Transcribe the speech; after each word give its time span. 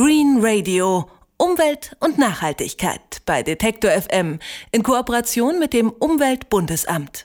Green 0.00 0.38
Radio. 0.40 1.10
Umwelt 1.38 1.96
und 1.98 2.18
Nachhaltigkeit 2.18 3.00
bei 3.26 3.42
Detektor 3.42 3.90
FM 3.90 4.38
in 4.70 4.84
Kooperation 4.84 5.58
mit 5.58 5.72
dem 5.72 5.90
Umweltbundesamt. 5.90 7.24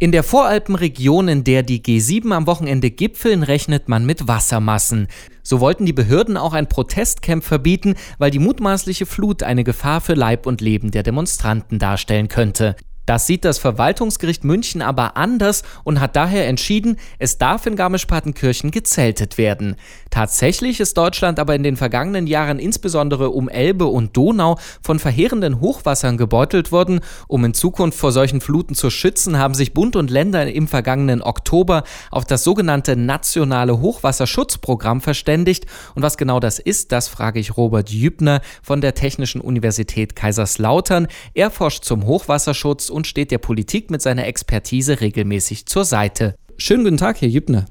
In 0.00 0.10
der 0.10 0.24
Voralpenregion, 0.24 1.28
in 1.28 1.44
der 1.44 1.62
die 1.62 1.80
G7 1.80 2.34
am 2.34 2.48
Wochenende 2.48 2.90
gipfeln, 2.90 3.44
rechnet 3.44 3.88
man 3.88 4.04
mit 4.04 4.26
Wassermassen. 4.26 5.06
So 5.44 5.60
wollten 5.60 5.86
die 5.86 5.92
Behörden 5.92 6.36
auch 6.36 6.54
ein 6.54 6.68
Protestcamp 6.68 7.44
verbieten, 7.44 7.94
weil 8.18 8.32
die 8.32 8.40
mutmaßliche 8.40 9.06
Flut 9.06 9.44
eine 9.44 9.62
Gefahr 9.62 10.00
für 10.00 10.14
Leib 10.14 10.46
und 10.46 10.60
Leben 10.60 10.90
der 10.90 11.04
Demonstranten 11.04 11.78
darstellen 11.78 12.26
könnte. 12.26 12.74
Das 13.10 13.26
sieht 13.26 13.44
das 13.44 13.58
Verwaltungsgericht 13.58 14.44
München 14.44 14.82
aber 14.82 15.16
anders 15.16 15.64
und 15.82 15.98
hat 15.98 16.14
daher 16.14 16.46
entschieden, 16.46 16.96
es 17.18 17.38
darf 17.38 17.66
in 17.66 17.74
Garmisch-Partenkirchen 17.74 18.70
gezeltet 18.70 19.36
werden. 19.36 19.74
Tatsächlich 20.10 20.78
ist 20.78 20.96
Deutschland 20.96 21.40
aber 21.40 21.56
in 21.56 21.64
den 21.64 21.76
vergangenen 21.76 22.28
Jahren 22.28 22.60
insbesondere 22.60 23.30
um 23.30 23.48
Elbe 23.48 23.86
und 23.86 24.16
Donau 24.16 24.58
von 24.80 25.00
verheerenden 25.00 25.60
Hochwassern 25.60 26.18
gebeutelt 26.18 26.70
worden. 26.70 27.00
Um 27.26 27.44
in 27.44 27.52
Zukunft 27.52 27.98
vor 27.98 28.12
solchen 28.12 28.40
Fluten 28.40 28.76
zu 28.76 28.90
schützen, 28.90 29.38
haben 29.38 29.54
sich 29.54 29.74
Bund 29.74 29.96
und 29.96 30.08
Länder 30.08 30.46
im 30.46 30.68
vergangenen 30.68 31.20
Oktober 31.20 31.82
auf 32.12 32.26
das 32.26 32.44
sogenannte 32.44 32.94
nationale 32.94 33.80
Hochwasserschutzprogramm 33.80 35.00
verständigt. 35.00 35.66
Und 35.96 36.04
was 36.04 36.16
genau 36.16 36.38
das 36.38 36.60
ist, 36.60 36.92
das 36.92 37.08
frage 37.08 37.40
ich 37.40 37.56
Robert 37.56 37.90
Jübner 37.90 38.40
von 38.62 38.80
der 38.80 38.94
Technischen 38.94 39.40
Universität 39.40 40.14
Kaiserslautern. 40.14 41.08
Er 41.34 41.50
forscht 41.50 41.84
zum 41.84 42.06
Hochwasserschutz 42.06 42.88
und 42.88 42.99
und 43.00 43.06
steht 43.06 43.30
der 43.30 43.38
Politik 43.38 43.90
mit 43.90 44.02
seiner 44.02 44.26
Expertise 44.26 45.00
regelmäßig 45.00 45.64
zur 45.64 45.86
Seite. 45.86 46.34
Schönen 46.58 46.84
guten 46.84 46.98
Tag, 46.98 47.22
Herr 47.22 47.28
Jübner. 47.28 47.64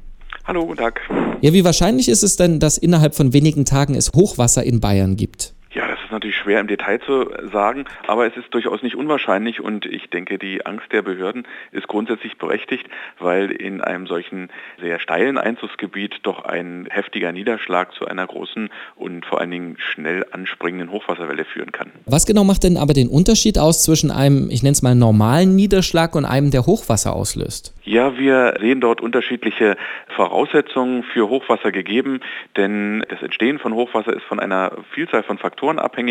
Hallo, 0.44 0.66
guten 0.66 0.80
Tag. 0.80 1.00
Ja, 1.42 1.54
wie 1.54 1.64
wahrscheinlich 1.64 2.10
ist 2.10 2.24
es 2.24 2.36
denn, 2.36 2.60
dass 2.60 2.80
innerhalb 2.80 3.14
von 3.14 3.32
wenigen 3.32 3.64
Tagen 3.64 3.94
es 3.94 4.12
Hochwasser 4.16 4.64
in 4.64 4.80
Bayern 4.80 5.18
gibt? 5.18 5.54
Natürlich 6.20 6.36
schwer 6.36 6.59
im 6.59 6.68
Detail 6.68 7.00
zu 7.00 7.30
sagen, 7.52 7.86
aber 8.06 8.28
es 8.28 8.36
ist 8.36 8.53
durchaus 8.53 8.84
nicht 8.84 8.95
unwahrscheinlich 8.95 9.62
und 9.62 9.86
ich 9.86 10.09
denke, 10.09 10.38
die 10.38 10.66
Angst 10.66 10.92
der 10.92 11.02
Behörden 11.02 11.48
ist 11.72 11.88
grundsätzlich 11.88 12.38
berechtigt, 12.38 12.88
weil 13.20 13.52
in 13.52 13.80
einem 13.80 14.06
solchen 14.06 14.50
sehr 14.81 15.00
steilen 15.00 15.38
Einzugsgebiet 15.38 16.20
doch 16.23 16.44
ein 16.44 16.88
heftiger 16.90 17.31
Niederschlag 17.31 17.94
zu 17.94 18.06
einer 18.06 18.28
großen 18.28 18.70
und 18.97 19.25
vor 19.25 19.40
allen 19.40 19.52
Dingen 19.52 19.75
schnell 19.80 20.25
anspringenden 20.31 20.92
Hochwasserwelle 20.92 21.45
führen 21.45 21.72
kann. 21.72 21.92
Was 22.06 22.25
genau 22.25 22.44
macht 22.44 22.64
denn 22.64 22.75
aber 22.75 22.92
den 22.92 23.08
Unterschied 23.08 23.58
aus 23.58 23.84
zwischen 23.84 24.12
einem, 24.12 24.50
ich 24.52 24.62
nenne 24.62 24.73
es 24.73 24.81
mal, 24.81 24.95
normalen 24.95 25.56
Niederschlag 25.56 26.16
und 26.16 26.25
einem, 26.25 26.52
der 26.52 26.66
Hochwasser 26.66 27.16
auslöst? 27.16 27.73
Ja, 27.86 28.17
wir 28.17 28.56
sehen 28.59 28.81
dort 28.81 29.00
unterschiedliche 29.00 29.78
Voraussetzungen 30.16 31.03
für 31.03 31.30
Hochwasser 31.30 31.72
gegeben, 31.72 32.20
denn 32.58 33.06
das 33.09 33.22
Entstehen 33.22 33.58
von 33.58 33.73
Hochwasser 33.73 34.14
ist 34.14 34.23
von 34.23 34.40
einer 34.40 34.73
Vielzahl 34.92 35.23
von 35.23 35.38
Faktoren 35.38 35.80
abhängig. 35.80 36.09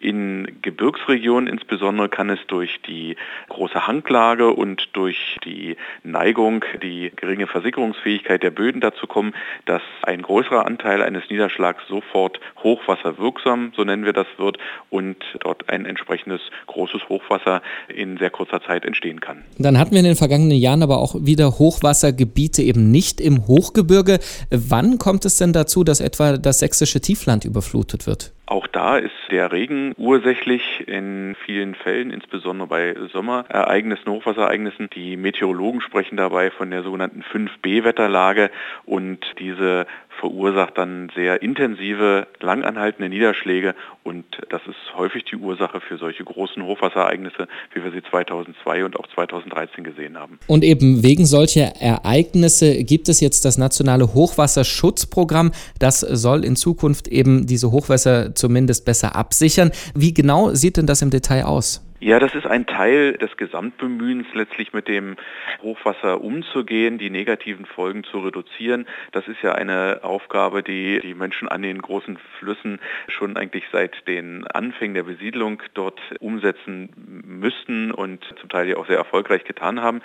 In 0.00 0.58
Gebirgsregionen 0.62 1.48
insbesondere 1.48 2.08
kann 2.08 2.30
es 2.30 2.38
durch 2.46 2.80
die 2.86 3.16
große 3.48 3.86
Hanglage 3.86 4.52
und 4.52 4.88
durch 4.92 5.36
die 5.44 5.76
Neigung, 6.02 6.64
die 6.82 7.12
geringe 7.16 7.46
Versickerungsfähigkeit 7.46 8.42
der 8.42 8.50
Böden 8.50 8.80
dazu 8.80 9.06
kommen, 9.06 9.34
dass 9.66 9.82
ein 10.02 10.22
größerer 10.22 10.66
Anteil 10.66 11.02
eines 11.02 11.28
Niederschlags 11.30 11.82
sofort 11.88 12.40
hochwasserwirksam, 12.62 13.72
so 13.76 13.84
nennen 13.84 14.04
wir 14.04 14.12
das, 14.12 14.26
wird 14.36 14.58
und 14.90 15.16
dort 15.40 15.68
ein 15.68 15.86
entsprechendes 15.86 16.40
großes 16.66 17.08
Hochwasser 17.08 17.62
in 17.88 18.18
sehr 18.18 18.30
kurzer 18.30 18.60
Zeit 18.62 18.84
entstehen 18.84 19.20
kann. 19.20 19.44
Dann 19.58 19.78
hatten 19.78 19.92
wir 19.92 20.00
in 20.00 20.04
den 20.04 20.16
vergangenen 20.16 20.58
Jahren 20.58 20.82
aber 20.82 20.98
auch 20.98 21.14
wieder 21.18 21.58
Hochwassergebiete 21.58 22.62
eben 22.62 22.90
nicht 22.90 23.20
im 23.20 23.46
Hochgebirge. 23.46 24.18
Wann 24.50 24.98
kommt 24.98 25.24
es 25.24 25.36
denn 25.36 25.52
dazu, 25.52 25.84
dass 25.84 26.00
etwa 26.00 26.36
das 26.36 26.60
sächsische 26.60 27.00
Tiefland 27.00 27.44
überflutet 27.44 28.06
wird? 28.06 28.32
Auch 28.48 28.66
da 28.66 28.96
ist 28.96 29.12
der 29.30 29.52
Regen 29.52 29.92
ursächlich 29.98 30.88
in 30.88 31.36
vielen 31.44 31.74
Fällen, 31.74 32.10
insbesondere 32.10 32.66
bei 32.66 32.96
Sommerereignissen, 33.12 34.10
Hochwasserereignissen. 34.10 34.88
Die 34.88 35.18
Meteorologen 35.18 35.82
sprechen 35.82 36.16
dabei 36.16 36.50
von 36.50 36.70
der 36.70 36.82
sogenannten 36.82 37.22
5B-Wetterlage 37.30 38.50
und 38.86 39.18
diese 39.38 39.86
verursacht 40.18 40.76
dann 40.76 41.10
sehr 41.14 41.42
intensive, 41.42 42.26
langanhaltende 42.40 43.08
Niederschläge 43.08 43.74
und 44.04 44.24
das 44.50 44.62
ist 44.66 44.96
häufig 44.96 45.24
die 45.24 45.36
Ursache 45.36 45.80
für 45.80 45.98
solche 45.98 46.24
großen 46.24 46.62
Hochwasserereignisse, 46.62 47.48
wie 47.72 47.84
wir 47.84 47.90
sie 47.92 48.02
2002 48.02 48.84
und 48.84 48.98
auch 48.98 49.06
2013 49.14 49.84
gesehen 49.84 50.18
haben. 50.18 50.38
Und 50.46 50.64
eben 50.64 51.02
wegen 51.02 51.26
solcher 51.26 51.80
Ereignisse 51.80 52.84
gibt 52.84 53.08
es 53.08 53.20
jetzt 53.20 53.44
das 53.44 53.58
nationale 53.58 54.14
Hochwasserschutzprogramm. 54.14 55.52
Das 55.78 56.00
soll 56.00 56.44
in 56.44 56.56
Zukunft 56.56 57.08
eben 57.08 57.46
diese 57.46 57.70
Hochwässer 57.70 58.34
zumindest 58.34 58.84
besser 58.84 59.14
absichern. 59.14 59.70
Wie 59.94 60.14
genau 60.14 60.54
sieht 60.54 60.76
denn 60.76 60.86
das 60.86 61.02
im 61.02 61.10
Detail 61.10 61.44
aus? 61.44 61.87
Ja, 62.00 62.20
das 62.20 62.32
ist 62.36 62.46
ein 62.46 62.64
Teil 62.64 63.14
des 63.14 63.36
Gesamtbemühens, 63.36 64.28
letztlich 64.32 64.72
mit 64.72 64.86
dem 64.86 65.16
Hochwasser 65.62 66.20
umzugehen, 66.20 66.96
die 66.96 67.10
negativen 67.10 67.66
Folgen 67.66 68.04
zu 68.04 68.20
reduzieren. 68.20 68.86
Das 69.10 69.26
ist 69.26 69.42
ja 69.42 69.56
eine 69.56 69.98
Aufgabe, 70.04 70.62
die 70.62 71.00
die 71.00 71.14
Menschen 71.14 71.48
an 71.48 71.62
den 71.62 71.82
großen 71.82 72.16
Flüssen 72.38 72.78
schon 73.08 73.36
eigentlich 73.36 73.64
seit 73.72 74.06
den 74.06 74.46
Anfängen 74.46 74.94
der 74.94 75.02
Besiedlung 75.02 75.60
dort 75.74 75.98
umsetzen 76.20 76.90
müssten 77.26 77.90
und 77.90 78.24
zum 78.38 78.48
Teil 78.48 78.68
ja 78.68 78.76
auch 78.76 78.86
sehr 78.86 78.98
erfolgreich 78.98 79.42
getan 79.42 79.82
haben. 79.82 80.00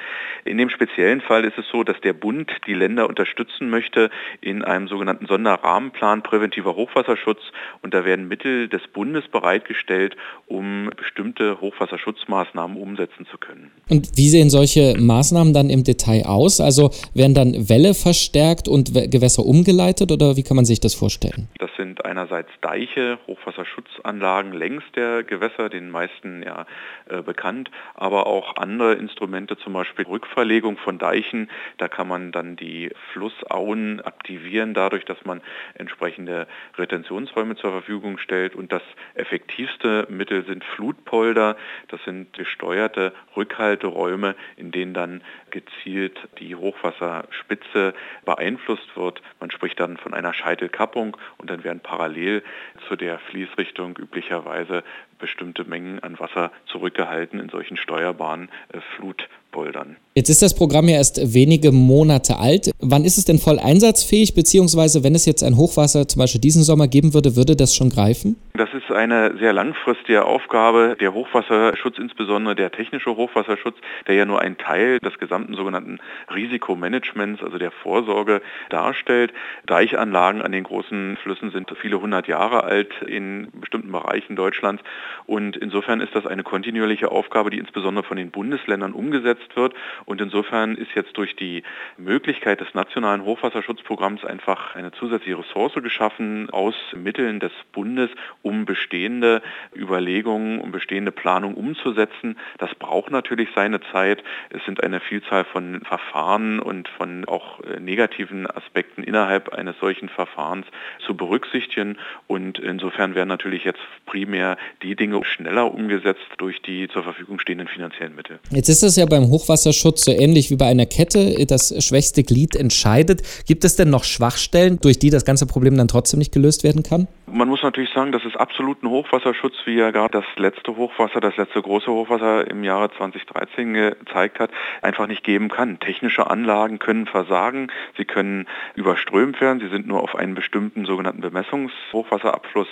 In 0.46 0.58
dem 0.58 0.72
speziellen 0.72 1.22
Fall 1.22 1.46
ist 1.46 1.60
es 1.60 1.68
so, 1.68 1.84
dass 1.84 2.02
der 2.02 2.14
Bund 2.14 2.52
die 2.66 2.74
Länder 2.74 3.08
unterstützen 3.08 3.70
möchte 3.70 4.10
in 4.42 4.64
einem 4.64 4.88
sogenannten 4.88 5.28
Sonderrahmenplan 5.28 6.24
präventiver 6.24 6.76
Hochwasserschutz 6.76 7.44
und 7.84 7.94
da 7.94 8.04
werden 8.04 8.28
Mittel 8.28 8.68
des 8.68 8.88
Bundes 8.88 9.28
bereitgestellt, 9.28 10.18
um 10.48 10.90
bestimmte 10.98 11.62
Hochwasser 11.62 11.83
Hochwasserschutzmaßnahmen 11.84 12.78
umsetzen 12.78 13.26
zu 13.30 13.38
können. 13.38 13.72
Und 13.90 14.10
wie 14.16 14.30
sehen 14.30 14.50
solche 14.50 14.96
Maßnahmen 14.98 15.54
dann 15.54 15.70
im 15.70 15.84
Detail 15.84 16.26
aus? 16.26 16.60
Also 16.60 16.92
werden 17.14 17.34
dann 17.34 17.70
Wälle 17.70 17.94
verstärkt 17.94 18.68
und 18.68 18.94
Gewässer 18.94 19.46
umgeleitet 19.46 20.12
oder 20.12 20.38
wie 20.38 20.44
kann 20.44 20.56
man 20.56 20.66
sich 20.66 20.80
das 20.80 20.94
vorstellen? 20.94 21.48
Das 21.60 21.70
sind 21.84 22.06
einerseits 22.06 22.50
Deiche, 22.62 23.20
Hochwasserschutzanlagen 23.28 24.54
längs 24.54 24.86
der 24.96 25.24
Gewässer, 25.24 25.68
den 25.68 25.92
meisten 25.92 26.42
ja 26.42 26.66
äh, 27.10 27.22
bekannt, 27.22 27.70
aber 27.94 28.26
auch 28.26 28.56
andere 28.56 28.94
Instrumente, 28.94 29.58
zum 29.58 29.74
Beispiel 29.74 30.06
Rückverlegung 30.06 30.78
von 30.78 30.98
Deichen. 30.98 31.50
Da 31.80 31.90
kann 31.90 32.08
man 32.08 32.32
dann 32.32 32.56
die 32.56 32.90
Flussauen 33.12 34.00
aktivieren, 34.00 34.74
dadurch, 34.74 35.04
dass 35.04 35.18
man 35.26 35.42
entsprechende 35.74 36.48
Retentionsräume 36.78 37.58
zur 37.58 37.72
Verfügung 37.72 38.18
stellt. 38.18 38.56
Und 38.56 38.72
das 38.72 38.84
effektivste 39.16 40.08
Mittel 40.10 40.46
sind 40.46 40.64
Flutpolder. 40.64 41.58
Das 41.90 42.02
sind 42.06 42.32
gesteuerte 42.32 43.12
Rückhalteräume, 43.36 44.36
in 44.56 44.72
denen 44.72 44.94
dann 44.94 45.22
gezielt 45.50 46.18
die 46.40 46.56
Hochwasserspitze 46.56 47.94
beeinflusst 48.24 48.96
wird. 48.96 49.22
Man 49.42 49.52
spricht 49.52 49.82
dann 49.82 49.98
von 49.98 50.14
einer 50.14 50.34
Scheitelkappung 50.34 51.18
und 51.38 51.50
dann 51.50 51.66
werden 51.66 51.73
parallel 51.80 52.44
zu 52.88 52.96
der 52.96 53.20
Fließrichtung 53.20 53.98
üblicherweise 53.98 54.84
bestimmte 55.24 55.64
Mengen 55.64 56.00
an 56.00 56.20
Wasser 56.20 56.52
zurückgehalten 56.66 57.40
in 57.40 57.48
solchen 57.48 57.78
steuerbaren 57.78 58.50
äh, 58.74 58.80
Flutpoldern. 58.98 59.96
Jetzt 60.16 60.30
ist 60.30 60.42
das 60.42 60.54
Programm 60.54 60.90
ja 60.90 60.98
erst 60.98 61.34
wenige 61.34 61.72
Monate 61.72 62.38
alt. 62.38 62.72
Wann 62.80 63.06
ist 63.06 63.18
es 63.18 63.26
denn 63.26 63.40
voll 63.40 63.58
einsatzfähig, 63.58 64.36
beziehungsweise 64.36 65.04
wenn 65.04 65.16
es 65.16 65.26
jetzt 65.26 65.44
ein 65.44 65.56
Hochwasser 65.58 66.08
zum 66.08 66.20
Beispiel 66.20 66.42
diesen 66.42 66.62
Sommer 66.62 66.88
geben 66.88 67.14
würde, 67.14 67.36
würde 67.36 67.56
das 67.56 67.74
schon 67.74 67.90
greifen? 67.90 68.36
Das 68.54 68.70
ist 68.74 68.92
eine 68.92 69.36
sehr 69.40 69.54
langfristige 69.54 70.26
Aufgabe. 70.26 70.98
Der 71.00 71.14
Hochwasserschutz, 71.14 71.98
insbesondere 71.98 72.54
der 72.54 72.72
technische 72.72 73.16
Hochwasserschutz, 73.16 73.78
der 74.08 74.16
ja 74.16 74.26
nur 74.26 74.42
ein 74.42 74.58
Teil 74.58 75.00
des 75.00 75.18
gesamten 75.18 75.56
sogenannten 75.56 76.00
Risikomanagements, 76.36 77.42
also 77.42 77.58
der 77.58 77.72
Vorsorge 77.72 78.42
darstellt. 78.70 79.32
Deichanlagen 79.66 80.42
an 80.42 80.52
den 80.52 80.66
großen 80.66 81.18
Flüssen 81.24 81.52
sind 81.52 81.74
viele 81.82 82.00
hundert 82.00 82.28
Jahre 82.28 82.64
alt 82.66 82.92
in 83.08 83.48
bestimmten 83.60 83.92
Bereichen 83.92 84.36
Deutschlands 84.36 84.84
und 85.26 85.58
insofern 85.58 86.02
ist 86.02 86.16
das 86.16 86.26
eine 86.26 86.44
kontinuierliche 86.44 87.12
Aufgabe, 87.12 87.50
die 87.50 87.60
insbesondere 87.60 88.04
von 88.04 88.18
den 88.18 88.32
Bundesländern 88.32 88.94
umgesetzt 88.94 89.56
wird. 89.56 89.74
Und 90.06 90.22
insofern 90.22 90.76
ist 90.76 90.94
jetzt 90.96 91.18
durch 91.18 91.36
die 91.36 91.64
Möglichkeit 91.98 92.62
des 92.62 92.74
nationalen 92.74 93.24
Hochwasserschutzprogramms 93.24 94.26
einfach 94.26 94.76
eine 94.76 94.92
zusätzliche 94.92 95.40
Ressource 95.40 95.74
geschaffen 95.76 96.50
aus 96.52 96.76
Mitteln 96.96 97.40
des 97.40 97.52
Bundes, 97.72 98.10
um 98.42 98.66
bestehende 98.66 99.42
Überlegungen, 99.76 100.60
um 100.60 100.72
bestehende 100.72 101.12
Planung 101.12 101.56
umzusetzen. 101.56 102.38
Das 102.58 102.74
braucht 102.76 103.12
natürlich 103.12 103.50
seine 103.56 103.80
Zeit. 103.92 104.24
Es 104.50 104.64
sind 104.66 104.84
eine 104.84 105.00
Vielzahl 105.00 105.46
von 105.46 105.82
Verfahren 105.82 106.60
und 106.60 106.88
von 106.88 107.26
auch 107.26 107.62
äh, 107.62 107.80
negativen 107.80 108.50
Aspekten 108.50 109.04
innerhalb 109.04 109.50
eines 109.54 109.78
solchen 109.80 110.10
Verfahrens 110.10 110.68
zu 111.06 111.16
berücksichtigen. 111.16 111.98
Und 112.28 112.60
insofern 112.60 113.16
werden 113.16 113.30
natürlich 113.30 113.64
jetzt 113.64 113.82
primär 114.06 114.58
die 114.82 114.93
die 114.94 114.96
Dinge 114.96 115.24
schneller 115.26 115.74
umgesetzt 115.74 116.22
durch 116.38 116.62
die 116.62 116.88
zur 116.88 117.04
Verfügung 117.04 117.40
stehenden 117.40 117.68
finanziellen 117.68 118.16
Mittel. 118.16 118.40
Jetzt 118.52 118.70
ist 118.70 118.84
es 118.84 118.96
ja 118.96 119.06
beim 119.06 119.30
Hochwasserschutz 119.30 120.06
so 120.06 120.12
ähnlich 120.12 120.52
wie 120.52 120.56
bei 120.56 120.68
einer 120.68 120.86
Kette. 120.86 121.46
Das 121.48 121.74
schwächste 121.84 122.24
Glied 122.24 122.56
entscheidet. 122.56 123.22
Gibt 123.48 123.64
es 123.64 123.76
denn 123.76 123.90
noch 123.90 124.04
Schwachstellen, 124.04 124.80
durch 124.82 125.00
die 125.00 125.10
das 125.10 125.26
ganze 125.26 125.48
Problem 125.48 125.78
dann 125.78 125.88
trotzdem 125.88 126.20
nicht 126.20 126.32
gelöst 126.32 126.64
werden 126.64 126.84
kann? 126.84 127.08
Man 127.26 127.48
muss 127.48 127.64
natürlich 127.64 127.90
sagen, 127.92 128.12
dass 128.12 128.24
es 128.26 128.36
absoluten 128.36 128.88
Hochwasserschutz, 128.88 129.56
wie 129.66 129.76
ja 129.76 129.90
gerade 129.90 130.20
das 130.20 130.26
letzte 130.36 130.76
Hochwasser, 130.76 131.20
das 131.20 131.36
letzte 131.38 131.62
große 131.62 131.88
Hochwasser 131.88 132.48
im 132.50 132.64
Jahre 132.64 132.92
2013 132.92 133.74
gezeigt 133.74 134.40
hat, 134.40 134.52
einfach 134.84 135.08
nicht 135.08 135.24
geben 135.24 135.50
kann. 135.50 135.80
Technische 135.80 136.30
Anlagen 136.30 136.78
können 136.78 137.08
versagen, 137.08 137.72
sie 137.98 138.06
können 138.06 138.46
überströmt 138.76 139.42
werden, 139.42 139.60
sie 139.60 139.70
sind 139.70 139.88
nur 139.88 140.04
auf 140.04 140.16
einen 140.16 140.36
bestimmten 140.36 140.86
sogenannten 140.86 141.22
Bemessungshochwasserabfluss 141.22 142.68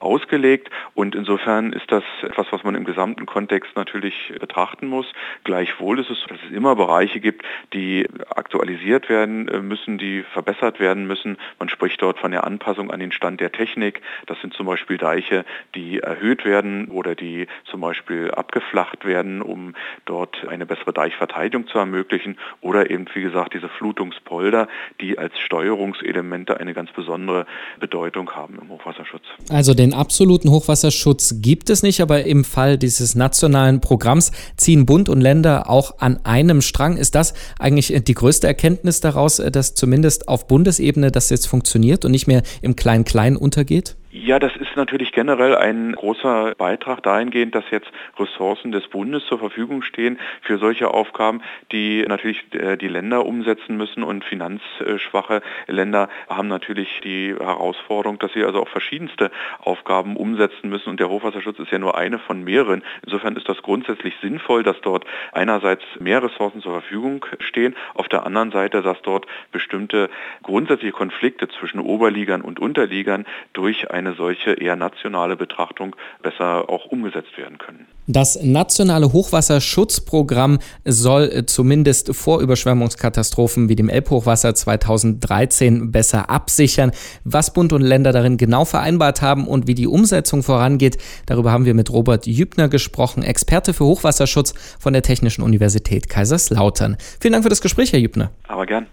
ausgelegt 0.00 0.70
und 0.94 1.14
insofern 1.14 1.59
ist 1.72 1.90
das 1.92 2.02
etwas, 2.22 2.46
was 2.50 2.64
man 2.64 2.74
im 2.74 2.84
gesamten 2.84 3.26
Kontext 3.26 3.76
natürlich 3.76 4.32
betrachten 4.40 4.88
muss. 4.88 5.06
Gleichwohl 5.44 6.00
ist 6.00 6.10
es, 6.10 6.18
dass 6.28 6.38
es 6.46 6.54
immer 6.54 6.74
Bereiche 6.74 7.20
gibt, 7.20 7.44
die 7.72 8.06
aktualisiert 8.34 9.08
werden 9.08 9.44
müssen, 9.66 9.98
die 9.98 10.24
verbessert 10.32 10.80
werden 10.80 11.06
müssen. 11.06 11.36
Man 11.58 11.68
spricht 11.68 12.00
dort 12.02 12.18
von 12.18 12.30
der 12.30 12.44
Anpassung 12.44 12.90
an 12.90 13.00
den 13.00 13.12
Stand 13.12 13.40
der 13.40 13.52
Technik. 13.52 14.00
Das 14.26 14.40
sind 14.40 14.54
zum 14.54 14.66
Beispiel 14.66 14.96
Deiche, 14.96 15.44
die 15.74 16.00
erhöht 16.00 16.44
werden 16.44 16.88
oder 16.88 17.14
die 17.14 17.46
zum 17.64 17.80
Beispiel 17.80 18.30
abgeflacht 18.30 19.04
werden, 19.04 19.42
um 19.42 19.74
dort 20.04 20.46
eine 20.48 20.66
bessere 20.66 20.92
Deichverteidigung 20.92 21.66
zu 21.66 21.78
ermöglichen 21.78 22.38
oder 22.60 22.90
eben, 22.90 23.06
wie 23.14 23.22
gesagt, 23.22 23.54
diese 23.54 23.68
Flutungspolder, 23.68 24.68
die 25.00 25.18
als 25.18 25.38
Steuerungselemente 25.38 26.58
eine 26.58 26.74
ganz 26.74 26.90
besondere 26.92 27.46
Bedeutung 27.78 28.30
haben 28.30 28.58
im 28.60 28.68
Hochwasserschutz. 28.68 29.24
Also 29.50 29.74
den 29.74 29.94
absoluten 29.94 30.50
Hochwasserschutz 30.50 31.40
gibt 31.42 31.49
es 31.70 31.82
nicht, 31.82 32.00
aber 32.00 32.24
im 32.24 32.44
Fall 32.44 32.78
dieses 32.78 33.14
nationalen 33.14 33.80
Programms 33.80 34.32
ziehen 34.56 34.86
Bund 34.86 35.08
und 35.08 35.20
Länder 35.20 35.68
auch 35.68 35.98
an 35.98 36.18
einem 36.24 36.60
Strang. 36.62 36.96
Ist 36.96 37.14
das 37.14 37.34
eigentlich 37.58 37.92
die 38.04 38.14
größte 38.14 38.46
Erkenntnis 38.46 39.00
daraus, 39.00 39.36
dass 39.36 39.74
zumindest 39.74 40.28
auf 40.28 40.46
Bundesebene 40.46 41.10
das 41.10 41.30
jetzt 41.30 41.48
funktioniert 41.48 42.04
und 42.04 42.12
nicht 42.12 42.26
mehr 42.26 42.42
im 42.62 42.76
Klein-Klein 42.76 43.36
untergeht? 43.36 43.96
Ja, 44.12 44.40
das 44.40 44.56
ist 44.56 44.74
natürlich 44.74 45.12
generell 45.12 45.54
ein 45.54 45.92
großer 45.92 46.56
Beitrag 46.58 47.00
dahingehend, 47.04 47.54
dass 47.54 47.70
jetzt 47.70 47.92
Ressourcen 48.18 48.72
des 48.72 48.88
Bundes 48.88 49.24
zur 49.26 49.38
Verfügung 49.38 49.82
stehen 49.82 50.18
für 50.42 50.58
solche 50.58 50.92
Aufgaben, 50.92 51.42
die 51.70 52.04
natürlich 52.08 52.42
äh, 52.52 52.76
die 52.76 52.88
Länder 52.88 53.24
umsetzen 53.24 53.76
müssen 53.76 54.02
und 54.02 54.24
finanzschwache 54.24 55.42
Länder 55.68 56.08
haben 56.28 56.48
natürlich 56.48 57.00
die 57.04 57.36
Herausforderung, 57.38 58.18
dass 58.18 58.32
sie 58.32 58.42
also 58.42 58.60
auch 58.60 58.68
verschiedenste 58.68 59.30
Aufgaben 59.60 60.16
umsetzen 60.16 60.70
müssen 60.70 60.90
und 60.90 60.98
der 60.98 61.08
Hochwasserschutz 61.08 61.60
ist 61.60 61.70
ja 61.70 61.78
nur 61.78 61.96
eine 61.96 62.18
von 62.18 62.42
mehreren. 62.42 62.82
Insofern 63.04 63.36
ist 63.36 63.48
das 63.48 63.62
grundsätzlich 63.62 64.14
sinnvoll, 64.20 64.64
dass 64.64 64.80
dort 64.80 65.04
einerseits 65.30 65.84
mehr 66.00 66.20
Ressourcen 66.20 66.62
zur 66.62 66.72
Verfügung 66.72 67.24
stehen, 67.38 67.76
auf 67.94 68.08
der 68.08 68.26
anderen 68.26 68.50
Seite, 68.50 68.82
dass 68.82 69.00
dort 69.02 69.28
bestimmte 69.52 70.10
grundsätzliche 70.42 70.92
Konflikte 70.92 71.46
zwischen 71.46 71.78
Oberligern 71.78 72.40
und 72.40 72.58
Unterligern 72.58 73.24
durch 73.52 73.88
ein 73.88 73.99
eine 74.00 74.14
solche 74.16 74.52
eher 74.52 74.76
nationale 74.76 75.36
Betrachtung 75.36 75.94
besser 76.22 76.68
auch 76.68 76.86
umgesetzt 76.86 77.36
werden 77.36 77.58
können. 77.58 77.86
Das 78.06 78.42
nationale 78.42 79.12
Hochwasserschutzprogramm 79.12 80.58
soll 80.84 81.30
äh, 81.32 81.46
zumindest 81.46 82.14
vor 82.16 82.40
Überschwemmungskatastrophen 82.40 83.68
wie 83.68 83.76
dem 83.76 83.88
Elbhochwasser 83.88 84.54
2013 84.54 85.92
besser 85.92 86.28
absichern. 86.28 86.90
Was 87.24 87.52
Bund 87.52 87.72
und 87.72 87.82
Länder 87.82 88.12
darin 88.12 88.36
genau 88.36 88.64
vereinbart 88.64 89.22
haben 89.22 89.46
und 89.46 89.66
wie 89.66 89.74
die 89.74 89.86
Umsetzung 89.86 90.42
vorangeht, 90.42 90.98
darüber 91.26 91.52
haben 91.52 91.66
wir 91.66 91.74
mit 91.74 91.90
Robert 91.90 92.26
Jübner 92.26 92.68
gesprochen, 92.68 93.22
Experte 93.22 93.74
für 93.74 93.84
Hochwasserschutz 93.84 94.54
von 94.80 94.92
der 94.92 95.02
Technischen 95.02 95.42
Universität 95.42 96.08
Kaiserslautern. 96.08 96.96
Vielen 97.20 97.32
Dank 97.32 97.44
für 97.44 97.50
das 97.50 97.60
Gespräch, 97.60 97.92
Herr 97.92 98.00
Jübner. 98.00 98.30
Aber 98.48 98.66
gern. 98.66 98.86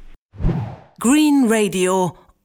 Green 1.00 1.46
Radio 1.48 2.14